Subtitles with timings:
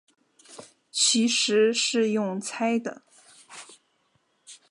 [0.89, 3.03] 其实是用猜的